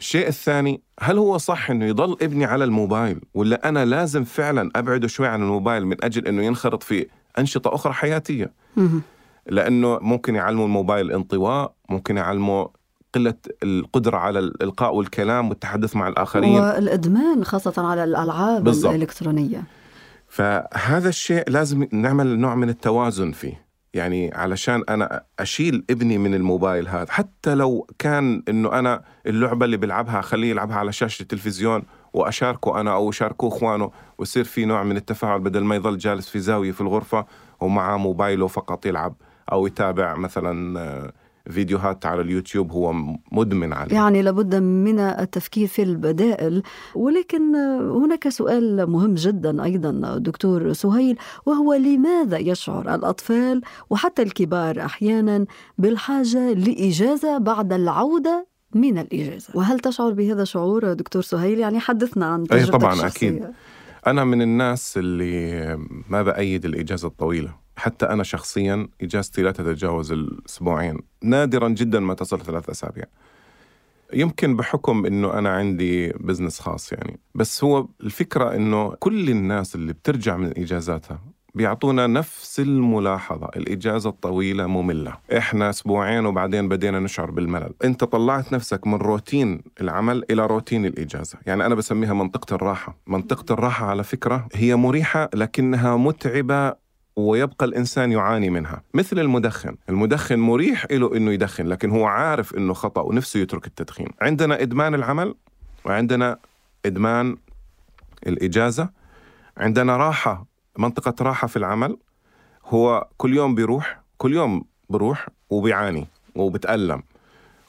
الشيء 0.00 0.28
الثاني 0.28 0.82
هل 1.00 1.18
هو 1.18 1.38
صح 1.38 1.70
إنه 1.70 1.84
يضل 1.84 2.16
ابني 2.22 2.44
على 2.44 2.64
الموبايل 2.64 3.20
ولا 3.34 3.68
أنا 3.68 3.84
لازم 3.84 4.24
فعلا 4.24 4.70
أبعده 4.76 5.08
شوي 5.08 5.26
عن 5.26 5.42
الموبايل 5.42 5.86
من 5.86 6.04
أجل 6.04 6.26
إنه 6.26 6.42
ينخرط 6.42 6.82
في 6.82 7.06
أنشطة 7.38 7.74
أخرى 7.74 7.92
حياتية؟ 7.92 8.52
لأنه 9.46 9.98
ممكن 10.02 10.34
يعلموا 10.34 10.64
الموبايل 10.64 11.12
انطواء 11.12 11.74
ممكن 11.88 12.16
يعلموا 12.16 12.66
قلة 13.14 13.34
القدرة 13.62 14.16
على 14.16 14.38
الإلقاء 14.38 14.94
والكلام 14.94 15.48
والتحدث 15.48 15.96
مع 15.96 16.08
الآخرين. 16.08 16.60
والإدمان 16.60 17.44
خاصة 17.44 17.86
على 17.86 18.04
الألعاب 18.04 18.64
بالزبط. 18.64 18.92
الإلكترونية. 18.92 19.64
فهذا 20.28 21.08
الشيء 21.08 21.50
لازم 21.50 21.86
نعمل 21.92 22.38
نوع 22.38 22.54
من 22.54 22.68
التوازن 22.68 23.32
فيه. 23.32 23.63
يعني 23.94 24.34
علشان 24.34 24.82
أنا 24.88 25.22
أشيل 25.40 25.84
ابني 25.90 26.18
من 26.18 26.34
الموبايل 26.34 26.88
هذا. 26.88 27.12
حتى 27.12 27.54
لو 27.54 27.86
كان 27.98 28.42
إنه 28.48 28.78
أنا 28.78 29.02
اللعبة 29.26 29.64
اللي 29.64 29.76
بيلعبها 29.76 30.18
أخليه 30.18 30.50
يلعبها 30.50 30.76
على 30.76 30.92
شاشة 30.92 31.22
التلفزيون 31.22 31.82
وأشاركه 32.12 32.80
أنا 32.80 32.94
أو 32.94 33.08
يشاركوه 33.08 33.48
إخوانه 33.48 33.90
ويصير 34.18 34.44
في 34.44 34.64
نوع 34.64 34.82
من 34.82 34.96
التفاعل 34.96 35.40
بدل 35.40 35.64
ما 35.64 35.74
يضل 35.76 35.98
جالس 35.98 36.28
في 36.28 36.38
زاوية 36.38 36.72
في 36.72 36.80
الغرفة 36.80 37.26
ومعه 37.60 37.96
موبايله 37.96 38.46
فقط 38.46 38.86
يلعب 38.86 39.14
أو 39.52 39.66
يتابع 39.66 40.14
مثلا 40.14 40.80
آه، 40.80 41.12
فيديوهات 41.50 42.06
على 42.06 42.20
اليوتيوب 42.20 42.72
هو 42.72 42.92
مدمن 43.32 43.72
عليه 43.72 43.94
يعني 43.94 44.22
لابد 44.22 44.54
من 44.54 44.98
التفكير 44.98 45.66
في 45.66 45.82
البدائل. 45.82 46.62
ولكن 46.94 47.54
هناك 47.80 48.28
سؤال 48.28 48.90
مهم 48.90 49.14
جدا 49.14 49.64
أيضا 49.64 50.18
دكتور 50.18 50.72
سهيل 50.72 51.18
وهو 51.46 51.74
لماذا 51.74 52.38
يشعر 52.38 52.94
الأطفال 52.94 53.60
وحتى 53.90 54.22
الكبار 54.22 54.80
أحيانا 54.80 55.46
بالحاجة 55.78 56.52
لإجازة 56.52 57.38
بعد 57.38 57.72
العودة 57.72 58.46
من 58.74 58.98
الإجازة؟ 58.98 59.48
وهل 59.54 59.80
تشعر 59.80 60.12
بهذا 60.12 60.42
الشعور 60.42 60.92
دكتور 60.92 61.22
سهيل؟ 61.22 61.58
يعني 61.58 61.80
حدثنا 61.80 62.26
عن 62.26 62.44
تجربتك 62.44 62.74
أي 62.74 62.78
طبعا 62.80 62.92
الشخصية. 62.92 63.28
أكيد. 63.28 63.50
أنا 64.06 64.24
من 64.24 64.42
الناس 64.42 64.94
اللي 64.96 65.76
ما 66.08 66.22
بأيد 66.22 66.64
الإجازة 66.64 67.08
الطويلة؟ 67.08 67.63
حتى 67.76 68.06
أنا 68.06 68.22
شخصيا 68.22 68.88
إجازتي 69.02 69.42
لا 69.42 69.52
تتجاوز 69.52 70.12
الأسبوعين. 70.12 70.98
نادرا 71.22 71.68
جدا 71.68 72.00
ما 72.00 72.14
تصل 72.14 72.40
ثلاث 72.40 72.70
أسابيع. 72.70 73.04
يمكن 74.12 74.56
بحكم 74.56 75.06
إنه 75.06 75.38
أنا 75.38 75.50
عندي 75.50 76.08
بزنس 76.08 76.60
خاص 76.60 76.92
يعني. 76.92 77.20
بس 77.34 77.64
هو 77.64 77.88
الفكرة 78.00 78.56
إنه 78.56 78.94
كل 78.98 79.30
الناس 79.30 79.74
اللي 79.74 79.92
بترجع 79.92 80.36
من 80.36 80.58
إجازاتها 80.58 81.20
بيعطونا 81.54 82.06
نفس 82.06 82.60
الملاحظة. 82.60 83.48
الإجازة 83.56 84.10
الطويلة 84.10 84.66
مملة. 84.66 85.16
إحنا 85.36 85.70
أسبوعين 85.70 86.26
وبعدين 86.26 86.68
بدينا 86.68 87.00
نشعر 87.00 87.30
بالملل. 87.30 87.74
أنت 87.84 88.04
طلعت 88.04 88.52
نفسك 88.52 88.86
من 88.86 88.94
روتين 88.94 89.62
العمل 89.80 90.24
إلى 90.30 90.46
روتين 90.46 90.86
الإجازة. 90.86 91.38
يعني 91.46 91.66
أنا 91.66 91.74
بسميها 91.74 92.14
منطقة 92.14 92.54
الراحة. 92.54 92.96
منطقة 93.06 93.52
الراحة 93.52 93.86
على 93.86 94.04
فكرة 94.04 94.48
هي 94.54 94.76
مريحة 94.76 95.30
لكنها 95.34 95.96
متعبة 95.96 96.83
ويبقى 97.16 97.66
الإنسان 97.66 98.12
يعاني 98.12 98.50
منها. 98.50 98.82
مثل 98.94 99.18
المدخن. 99.18 99.76
المدخن 99.88 100.38
مريح 100.38 100.86
له 100.90 101.16
أنه 101.16 101.32
يدخن 101.32 101.66
لكن 101.66 101.90
هو 101.90 102.04
عارف 102.06 102.54
أنه 102.54 102.74
خطأ 102.74 103.00
ونفسه 103.00 103.40
يترك 103.40 103.66
التدخين. 103.66 104.08
عندنا 104.20 104.62
إدمان 104.62 104.94
العمل 104.94 105.34
وعندنا 105.84 106.38
إدمان 106.86 107.36
الإجازة. 108.26 108.88
عندنا 109.56 109.96
راحة 109.96 110.46
منطقة 110.78 111.14
راحة 111.24 111.46
في 111.46 111.56
العمل. 111.56 111.96
هو 112.66 113.08
كل 113.16 113.34
يوم 113.34 113.54
بيروح 113.54 114.00
كل 114.18 114.34
يوم 114.34 114.64
بروح 114.90 115.28
وبيعاني 115.50 116.06
وبتألم. 116.34 117.02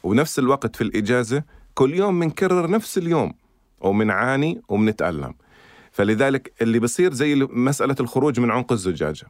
وبنفس 0.03 0.39
الوقت 0.39 0.75
في 0.75 0.81
الإجازة 0.83 1.43
كل 1.73 1.93
يوم 1.93 2.19
بنكرر 2.19 2.69
نفس 2.69 2.97
اليوم 2.97 3.33
ومنعاني 3.81 4.61
وبنتألم 4.69 5.33
فلذلك 5.95 6.53
اللي 6.61 6.79
بصير 6.79 7.13
زي 7.13 7.35
مسألة 7.35 7.95
الخروج 7.99 8.39
من 8.39 8.51
عنق 8.51 8.71
الزجاجة. 8.71 9.25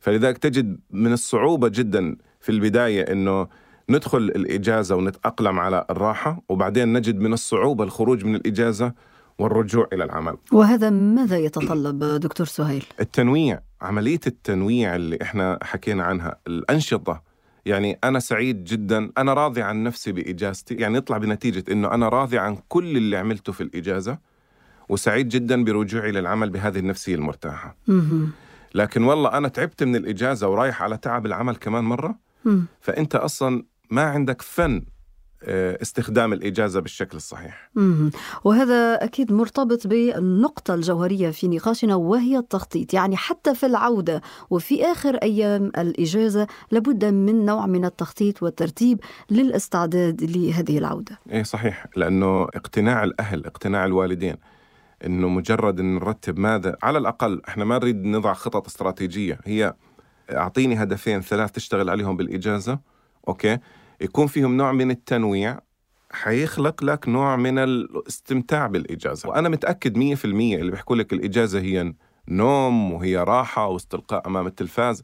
فلذلك 0.00 0.38
تجد 0.38 0.80
من 0.90 1.12
الصعوبة 1.12 1.68
جدا 1.68 2.16
في 2.40 2.52
البداية 2.52 3.12
أنه 3.12 3.48
ندخل 3.90 4.18
الإجازة 4.18 4.96
ونتأقلم 4.96 5.60
على 5.60 5.86
الراحة 5.90 6.42
وبعدين 6.48 6.92
نجد 6.92 7.18
من 7.18 7.32
الصعوبة 7.32 7.84
الخروج 7.84 8.24
من 8.24 8.34
الإجازة 8.34 8.92
والرجوع 9.38 9.88
إلى 9.92 10.04
العمل. 10.04 10.36
وهذا 10.52 10.90
ماذا 10.90 11.36
يتطلب 11.36 12.04
دكتور 12.04 12.46
سهيل؟ 12.46 12.84
التنويع 13.00 13.60
عملية 13.80 14.20
التنويع 14.26 14.96
اللي 14.96 15.18
إحنا 15.22 15.58
حكينا 15.62 16.04
عنها 16.04 16.36
الأنشطة. 16.46 17.22
يعني 17.64 17.98
أنا 18.04 18.18
سعيد 18.18 18.64
جدا 18.64 19.10
أنا 19.18 19.34
راضي 19.34 19.62
عن 19.62 19.82
نفسي 19.82 20.12
بإجازتي 20.12 20.74
يعني 20.74 20.98
يطلع 20.98 21.18
بنتيجة 21.18 21.64
أنه 21.72 21.94
أنا 21.94 22.08
راضي 22.08 22.38
عن 22.38 22.58
كل 22.68 22.96
اللي 22.96 23.16
عملته 23.16 23.52
في 23.52 23.60
الإجازة. 23.60 24.35
وسعيد 24.88 25.28
جدا 25.28 25.64
برجوعي 25.64 26.12
للعمل 26.12 26.50
بهذه 26.50 26.78
النفسية 26.78 27.14
المرتاحة. 27.14 27.76
لكن 28.74 29.02
والله 29.04 29.36
أنا 29.38 29.48
تعبت 29.48 29.82
من 29.82 29.96
الإجازة 29.96 30.48
ورايح 30.48 30.82
على 30.82 30.96
تعب 30.96 31.26
العمل 31.26 31.56
كمان 31.56 31.84
مرة. 31.84 32.18
فأنت 32.80 33.14
أصلا 33.14 33.64
ما 33.90 34.02
عندك 34.02 34.42
فن 34.42 34.82
آه، 35.42 35.78
استخدام 35.82 36.32
الإجازة 36.32 36.80
بالشكل 36.80 37.16
الصحيح. 37.16 37.70
وهذا 38.44 39.04
أكيد 39.04 39.32
مرتبط 39.32 39.86
بالنقطة 39.86 40.74
الجوهرية 40.74 41.30
في 41.30 41.48
نقاشنا 41.48 41.94
وهي 41.94 42.38
التخطيط. 42.38 42.94
يعني 42.94 43.16
حتى 43.16 43.54
في 43.54 43.66
العودة 43.66 44.22
وفي 44.50 44.84
آخر 44.84 45.14
أيام 45.14 45.72
الإجازة 45.78 46.46
لابد 46.70 47.04
من 47.04 47.44
نوع 47.44 47.66
من 47.66 47.84
التخطيط 47.84 48.42
والترتيب 48.42 49.00
للاستعداد 49.30 50.22
لهذه 50.22 50.78
العودة. 50.78 51.18
إيه 51.30 51.42
صحيح. 51.42 51.86
لأنه 51.96 52.42
اقتناع 52.42 53.04
الأهل 53.04 53.46
اقتناع 53.46 53.84
الوالدين. 53.84 54.36
إنه 55.04 55.28
مجرد 55.28 55.80
إن 55.80 55.94
نرتب 55.94 56.38
ماذا 56.38 56.76
على 56.82 56.98
الأقل 56.98 57.42
إحنا 57.48 57.64
ما 57.64 57.78
نريد 57.78 58.04
نضع 58.04 58.32
خطط 58.32 58.66
استراتيجية. 58.66 59.38
هي 59.44 59.74
أعطيني 60.32 60.82
هدفين 60.82 61.20
ثلاث 61.20 61.52
تشتغل 61.52 61.90
عليهم 61.90 62.16
بالإجازة 62.16 62.78
أوكي؟ 63.28 63.58
يكون 64.00 64.26
فيهم 64.26 64.56
نوع 64.56 64.72
من 64.72 64.90
التنويع 64.90 65.60
حيخلق 66.12 66.84
لك 66.84 67.08
نوع 67.08 67.36
من 67.36 67.58
الاستمتاع 67.58 68.66
متأكد 69.48 69.96
مية 69.96 70.14
في 70.14 70.24
المية 70.24 70.56
اللي 70.56 70.70
بيحكوا 70.70 70.96
لك 70.96 71.12
الإجازة 71.12 71.60
هي 71.60 71.94
نوم 72.28 72.92
وهي 72.92 73.16
راحة 73.16 73.66
واستلقاء 73.66 74.26
أمام 74.26 74.46
التلفاز. 74.46 75.02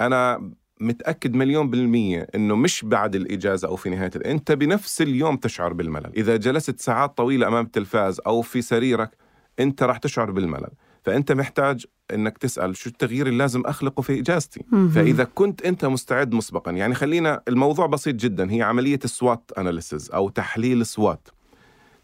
أنا 0.00 0.50
متأكد 0.80 1.34
مليون 1.34 1.70
بالمية 1.70 2.26
إنه 2.34 2.56
مش 2.56 2.84
بعد 2.84 3.14
الإجازة 3.14 3.68
أو 3.68 3.76
في 3.76 3.90
نهاية 3.90 4.10
أنت 4.16 4.52
بنفس 4.52 5.02
اليوم 5.02 5.36
تشعر 5.36 5.72
بالملل. 5.72 6.12
إذا 6.16 6.36
جلست 6.36 6.80
ساعات 6.80 7.16
طويلة 7.16 7.48
أمام 7.48 7.64
التلفاز 7.64 8.20
أو 8.26 8.42
في 8.42 8.62
سريرك 8.62 9.10
أنت 9.60 9.82
راح 9.82 9.98
تشعر 9.98 10.30
بالملل. 10.30 10.70
فأنت 11.02 11.32
محتاج 11.32 11.86
إنك 12.14 12.38
تسأل 12.38 12.76
شو 12.76 12.90
التغيير 12.90 13.26
اللي 13.26 13.38
لازم 13.38 13.60
أخلقه 13.66 14.00
في 14.00 14.20
إجازتي. 14.20 14.64
فإذا 14.94 15.24
كنت 15.24 15.62
أنت 15.62 15.84
مستعد 15.84 16.34
مسبقا 16.34 16.70
يعني 16.72 16.94
خلينا 16.94 17.42
الموضوع 17.48 17.86
بسيط 17.86 18.14
جدا 18.14 18.52
هي 18.52 18.62
عملية 18.62 18.98
ال 19.04 19.13
SWOT 19.13 19.50
analysis 19.58 20.10
أو 20.10 20.28
تحليل 20.28 20.86
SWOT 20.86 21.28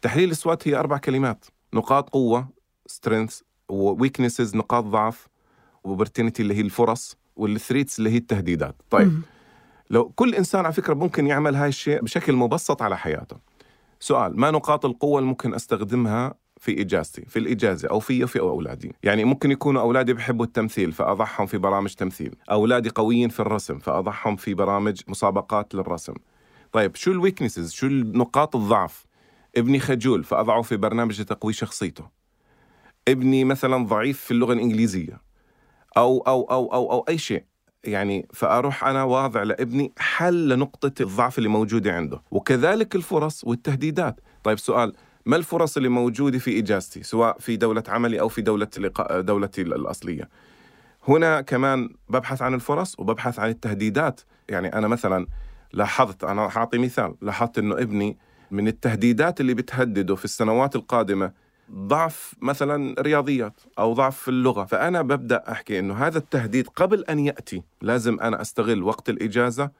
تحليل 0.02 0.30
ال 0.30 0.38
SWOT 0.38 0.68
هي 0.68 0.76
أربع 0.76 0.98
كلمات 0.98 1.44
نقاط 1.74 2.10
قوة 2.10 2.48
strength 2.86 3.40
و 3.68 3.76
weaknesses 3.76 4.56
نقاط 4.56 4.84
ضعف 4.84 5.28
opportunity 5.84 6.42
اللي 6.42 6.54
هي 6.54 6.60
الفرص. 6.60 7.16
وال 7.36 7.50
threats 7.50 7.98
اللي 7.98 8.10
هي 8.10 8.16
التهديدات. 8.16 8.76
طيب 8.90 9.22
لو 9.90 10.08
كل 10.08 10.34
إنسان 10.34 10.64
على 10.64 10.72
فكرة 10.72 10.94
ممكن 10.94 11.26
يعمل 11.26 11.54
هاي 11.54 11.68
الشيء 11.68 12.02
بشكل 12.02 12.32
مبسط 12.32 12.82
على 12.82 12.98
حياته. 12.98 13.36
سؤال 14.00 14.40
ما 14.40 14.50
نقاط 14.50 14.84
القوة 14.84 15.18
اللي 15.18 15.28
ممكن 15.28 15.54
أستخدمها 15.54 16.34
في 16.60 16.80
إجازتي 16.80 17.24
في 17.24 17.38
الإجازة 17.38 17.88
أو 17.88 18.00
في 18.00 18.26
في 18.26 18.40
أولادي؟ 18.40 18.92
يعني 19.02 19.24
ممكن 19.24 19.50
يكونوا 19.50 19.82
أولادي 19.82 20.12
بحبوا 20.12 20.44
التمثيل 20.44 20.92
فاضعهم 20.92 21.46
في 21.46 21.58
برامج 21.58 21.94
تمثيل. 21.94 22.34
أولادي 22.50 22.90
قويين 22.90 23.28
في 23.28 23.40
الرسم 23.40 23.78
فاضعهم 23.78 24.36
في 24.36 24.54
برامج 24.54 25.00
مسابقات 25.08 25.74
للرسم. 25.74 26.14
طيب 26.72 26.96
شو 26.96 27.10
الويكنسز 27.10 27.72
شو 27.72 27.86
نقاط 27.86 28.56
الضعف؟ 28.56 29.06
ابني 29.56 29.80
خجول 29.80 30.24
فأضعه 30.24 30.62
في 30.62 30.76
برنامج 30.76 31.20
لتقوي 31.20 31.52
شخصيته. 31.52 32.04
ابني 33.08 33.44
مثلا 33.44 33.86
ضعيف 33.86 34.20
في 34.20 34.30
اللغة 34.30 34.52
الإنجليزية. 34.52 35.25
أو 35.96 36.18
أو 36.18 36.42
أو 36.42 36.72
أو, 36.72 36.92
أو 36.92 37.04
أي 37.08 37.18
شيء. 37.18 37.44
يعني 37.84 38.28
فأروح 38.32 38.84
أنا 38.84 39.02
واضع 39.04 39.42
لابني 39.42 39.92
حل 39.98 40.48
لنقطة 40.48 41.02
الضعف 41.02 41.38
اللي 41.38 41.48
موجودة 41.48 41.92
عنده. 41.92 42.22
وكذلك 42.30 42.94
الفرص 42.94 43.44
والتهديدات. 43.44 44.20
طيب 44.44 44.58
سؤال 44.58 44.92
ما 45.26 45.36
الفرص 45.36 45.76
اللي 45.76 45.88
موجودة 45.88 46.38
في 46.38 46.58
إجازتي 46.58 47.02
سواء 47.02 47.38
في 47.38 47.56
دولة 47.56 47.82
عملي 47.88 48.20
أو 48.20 48.28
في 48.28 48.42
دولة 48.42 48.68
دولتي 49.10 49.62
الأصلية؟ 49.62 50.28
هنا 51.08 51.40
كمان 51.40 51.88
ببحث 52.08 52.42
عن 52.42 52.54
الفرص 52.54 52.98
وببحث 52.98 53.38
عن 53.38 53.48
التهديدات. 53.48 54.20
يعني 54.48 54.72
أنا 54.72 54.88
مثلا 54.88 55.26
لاحظت 55.72 56.24
أنا 56.24 56.48
حاعطي 56.48 56.78
مثال 56.78 57.14
لاحظت 57.22 57.58
أنه 57.58 57.74
ابني 57.74 58.18
من 58.50 58.68
التهديدات 58.68 59.40
اللي 59.40 59.54
بتهدده 59.54 60.14
في 60.14 60.24
السنوات 60.24 60.76
القادمة 60.76 61.32
ضعف 61.72 62.34
مثلا 62.42 62.94
رياضيات 63.00 63.60
أو 63.78 63.92
ضعف 63.92 64.28
اللغة. 64.28 64.64
فأنا 64.64 65.02
ببدأ 65.02 65.44
أحكي 65.50 65.78
إنه 65.78 65.94
هذا 65.94 66.18
التهديد 66.18 66.68
قبل 66.68 67.04
أن 67.04 67.18
يأتي 67.18 67.62
لازم 67.82 68.20
أنا 68.20 68.40
أستغل 68.40 68.82
وقت 68.82 69.08
الإجازة 69.08 69.70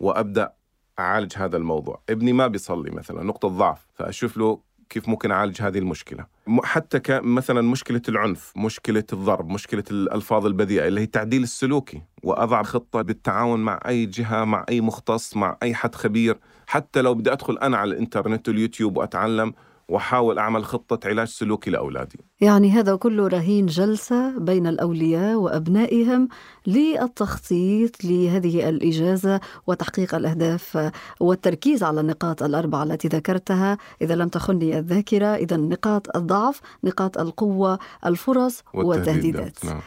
وأبدأ 0.00 0.52
أعالج 0.98 1.32
هذا 1.36 1.56
الموضوع. 1.56 2.00
ابني 2.10 2.32
ما 2.32 2.46
بيصلي 2.46 2.90
مثلا 2.90 3.22
نقطة 3.22 3.48
ضعف. 3.48 3.86
فأشوف 3.94 4.36
له 4.36 4.60
كيف 4.88 5.08
ممكن 5.08 5.30
أعالج 5.30 5.62
هذه 5.62 5.78
المشكلة. 5.78 6.26
حتى 6.64 7.20
مثلا 7.20 7.62
مشكلة 7.62 8.02
العنف 8.08 8.52
مشكلة 8.56 9.04
الضرب 9.12 9.50
مشكلة 9.50 9.84
الألفاظ 9.90 10.46
البذيئة 10.46 10.88
اللي 10.88 11.00
هي 11.00 11.04
التعديل 11.04 11.42
السلوكي 11.42 12.02
وأضع 12.22 12.62
خطة 12.62 13.02
بالتعاون 13.02 13.60
مع 13.60 13.80
أي 13.86 14.06
جهة 14.06 14.44
مع 14.44 14.64
أي 14.68 14.80
مختص 14.80 15.36
مع 15.36 15.56
أي 15.62 15.74
حد 15.74 15.94
خبير. 15.94 16.38
حتى 16.66 17.02
لو 17.02 17.14
بدي 17.14 17.32
أدخل 17.32 17.58
أنا 17.58 17.76
على 17.76 17.92
الإنترنت 17.92 18.48
واليوتيوب 18.48 18.96
وأتعلم 18.96 19.54
واحاول 19.88 20.38
أعمل 20.38 20.64
خطة 20.64 21.08
علاج 21.08 21.28
سلوكي 21.28 21.70
لأولادي. 21.70 22.18
يعني 22.40 22.70
هذا 22.70 22.96
كله 22.96 23.28
رهين 23.28 23.66
جلسة 23.66 24.38
بين 24.38 24.66
الأولياء 24.66 25.36
وأبنائهم 25.36 26.28
للتخطيط 26.66 28.04
لهذه 28.04 28.68
الإجازة 28.68 29.40
وتحقيق 29.66 30.14
الأهداف 30.14 30.90
والتركيز 31.20 31.82
على 31.82 32.00
النقاط 32.00 32.42
الأربعة 32.42 32.82
التي 32.82 33.08
ذكرتها 33.08 33.78
إذا 34.02 34.14
لم 34.14 34.28
تخني 34.28 34.78
الذاكرة 34.78 35.26
إذا 35.26 35.56
نقاط 35.56 36.16
الضعف، 36.16 36.60
نقاط 36.84 37.18
القوة، 37.18 37.78
الفرص 38.06 38.62
والتهديدات. 38.74 39.64
نعم. 39.64 39.80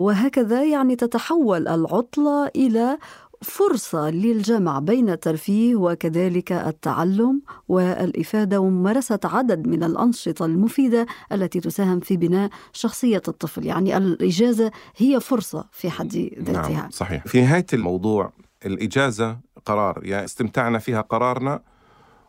وهكذا 0.00 0.64
يعني 0.64 0.96
تتحول 0.96 1.68
العطلة 1.68 2.46
إلى 2.46 2.98
فرصة 3.44 4.10
للجمع 4.10 4.78
بين 4.78 5.10
الترفيه 5.10 5.76
وكذلك 5.76 6.52
التعلم 6.52 7.42
والإفادة 7.68 8.60
وممارسة 8.60 9.20
عدد 9.24 9.66
من 9.66 9.84
الأنشطة 9.84 10.44
المفيدة 10.44 11.06
التي 11.32 11.60
تساهم 11.60 12.00
في 12.00 12.16
بناء 12.16 12.50
شخصية 12.72 13.22
الطفل. 13.28 13.66
يعني 13.66 13.96
الإجازة 13.96 14.70
هي 14.96 15.20
فرصة 15.20 15.64
في 15.72 15.90
حد 15.90 16.30
ذاتها. 16.38 16.70
نعم 16.70 16.90
صحيح. 16.90 17.26
في 17.26 17.40
نهاية 17.40 17.66
الموضوع 17.72 18.32
الإجازة 18.66 19.38
قرار. 19.66 20.00
يعني 20.02 20.24
استمتعنا 20.24 20.78
فيها 20.78 21.00
قرارنا 21.00 21.60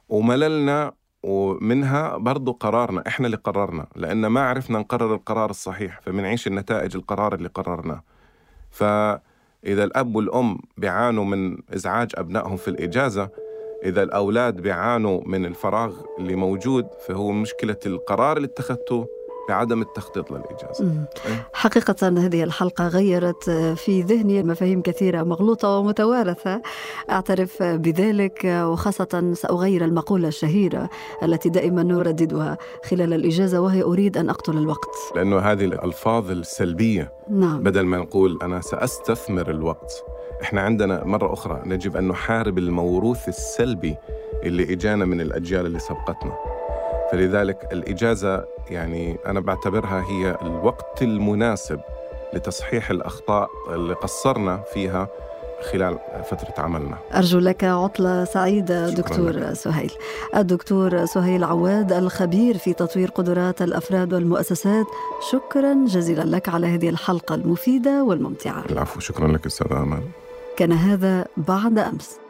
ومللنا 0.10 0.92
ومنها 1.24 2.18
برضو 2.18 2.52
قرارنا 2.52 3.04
إحنا 3.08 3.26
اللي 3.26 3.38
قررنا. 3.38 3.88
لأن 3.96 4.28
ما 4.28 4.42
عرفنا 4.42 4.80
نقرر 4.80 5.16
القرار 5.16 5.50
الصحيح 5.50 6.02
فبنعيش 6.02 6.48
النتائج 6.48 6.96
القرار 6.96 7.36
اللي 7.36 7.50
قررناه. 7.50 8.04
ف 8.72 8.84
إذا 9.64 9.84
الأب 9.84 10.16
والأم 10.16 10.60
بيعانوا 10.78 11.26
من 11.26 11.58
إزعاج 11.74 12.12
أبنائهم 12.16 12.58
في 12.58 12.68
الإجازة 12.68 13.30
إذا 13.84 14.04
الأولاد 14.04 14.62
بيعانوا 14.62 15.22
من 15.26 15.46
الفراغ 15.46 15.94
اللي 16.20 16.36
موجود 16.36 16.88
فهو 17.08 17.32
مشكلة 17.32 17.78
القرار 17.86 18.38
اللي 18.38 18.48
اتخذته 18.48 19.08
بعدم 19.50 19.82
التخطيط 19.82 20.32
للإجازة. 20.32 21.08
إيه؟ 21.26 21.48
حقيقة 21.54 22.08
هذه 22.08 22.44
الحلقة 22.44 22.88
غيرت 22.88 23.50
في 23.50 24.02
ذهني 24.02 24.44
مفاهيم 24.44 24.82
كثيرة 24.82 25.24
مغلوطة 25.24 25.70
ومتوارثة. 25.70 26.62
أعترف 27.10 27.64
بذلك 27.64 28.46
وخاصة 28.46 29.34
سأغير 29.34 29.86
المقولة 29.86 30.28
الشهيرة 30.28 30.90
التي 31.24 31.50
دائما 31.50 31.84
نرددها 31.84 32.58
خلال 32.90 33.14
الإجازة 33.14 33.62
وهي 33.62 33.84
أريد 33.84 34.18
أن 34.18 34.30
أقتل 34.30 34.58
الوقت. 34.58 34.96
لأنه 35.16 35.40
هذه 35.40 35.66
الألفاظ 35.66 36.32
السلبية. 36.32 37.14
نعم. 37.30 37.64
بدل 37.64 37.86
ما 37.86 37.98
نقول 37.98 38.40
أنا 38.42 38.62
سأستثمر 38.62 39.50
الوقت 39.50 40.04
إحنا 40.42 40.62
عندنا 40.62 41.04
مرة 41.04 41.34
أخرى 41.34 41.62
نجب 41.66 41.98
أن 41.98 42.08
نحارب 42.08 42.58
الموروث 42.58 43.28
السلبي 43.28 43.96
اللي 44.44 44.74
إجانا 44.74 45.06
من 45.06 45.22
الأجيال 45.22 45.66
اللي 45.66 45.80
سبقتنا. 45.80 46.34
فلذلك 47.16 47.68
الإجازة 47.72 48.46
يعني 48.70 49.18
أنا 49.26 49.40
بعتبرها 49.40 50.04
هي 50.10 50.38
الوقت 50.42 51.02
المناسب 51.02 51.80
لتصحيح 52.34 52.90
الأخطاء 52.90 53.50
اللي 53.70 53.94
قصرنا 53.94 54.64
فيها 54.74 55.08
خلال 55.72 56.00
فترة 56.32 56.64
عملنا. 56.64 56.98
أرجو 57.14 57.40
لك 57.40 57.64
عطلة 57.64 58.26
سعيدة 58.26 58.90
دكتور 58.90 59.32
لك. 59.32 59.54
سهيل. 59.54 59.92
الدكتور 60.36 61.06
سهيل 61.06 61.44
عواد 61.44 61.94
الخبير 61.94 62.58
في 62.58 62.74
تطوير 62.74 63.10
قدرات 63.10 63.62
الأفراد 63.62 64.14
والمؤسسات 64.14 64.86
شكرا 65.32 65.86
جزيلا 65.88 66.24
لك 66.24 66.50
على 66.50 66.68
هذه 66.68 66.90
الحلقة 66.90 67.36
المفيدة 67.36 68.04
والممتعة. 68.04 68.64
العفو 68.70 69.00
شكرا 69.00 69.28
لك 69.28 69.46
أستاذ 69.46 69.74
أمان. 69.74 70.04
كان 70.58 70.72
هذا 70.72 71.26
بعد 71.38 71.80
أمس. 71.80 72.25